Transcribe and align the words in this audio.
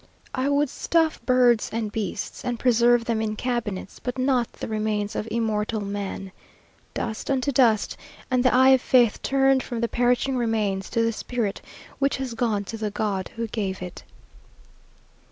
I 0.33 0.49
would 0.49 0.67
stuff 0.67 1.23
birds 1.27 1.69
and 1.71 1.91
beasts, 1.91 2.43
and 2.43 2.57
preserve 2.59 3.05
them 3.05 3.21
in 3.21 3.35
cabinets, 3.35 3.99
but 3.99 4.17
not 4.17 4.51
the 4.53 4.67
remains 4.67 5.15
of 5.15 5.27
immortal 5.29 5.79
man. 5.79 6.31
Dust 6.95 7.29
unto 7.29 7.51
dust; 7.51 7.97
and 8.31 8.43
the 8.43 8.51
eye 8.51 8.69
of 8.69 8.81
faith 8.81 9.21
turned 9.21 9.61
from 9.61 9.79
the 9.79 9.87
perishing 9.87 10.37
remains 10.37 10.89
to 10.89 11.03
the 11.03 11.13
spirit 11.13 11.61
which 11.99 12.17
has 12.17 12.33
gone 12.33 12.63
to 12.63 12.77
the 12.77 12.89
God 12.89 13.29
who 13.35 13.45
gave 13.45 13.79
it. 13.79 14.01